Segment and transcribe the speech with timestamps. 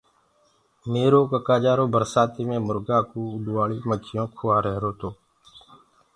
[0.91, 5.09] ميرو سئوُٽ برسآتي مي مرگآ ڪوُ اُڏوآݪيٚ مکيونٚ کوآ رهيرو تو۔